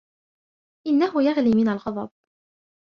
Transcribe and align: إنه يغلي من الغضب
إنه 0.87 1.23
يغلي 1.23 1.55
من 1.55 1.67
الغضب 1.69 2.09